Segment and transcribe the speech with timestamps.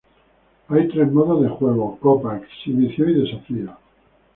[0.69, 3.69] Hay tres modos de juego: copas, exhibición, desafíos.